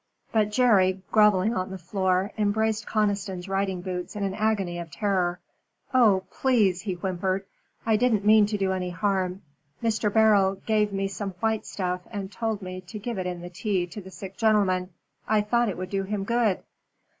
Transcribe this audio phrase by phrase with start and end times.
[0.31, 5.39] But Jerry, grovelling on the floor, embraced Conniston's riding boots in an agony of terror.
[5.93, 7.45] "Oh, please," he whimpered,
[7.85, 9.43] "I didn't mean to do any harm.
[9.83, 10.11] Mr.
[10.11, 14.01] Beryl gave me some white stuff and told me to give it in tea to
[14.01, 14.89] the sick gentleman.
[15.27, 16.63] I thought it would do him good!"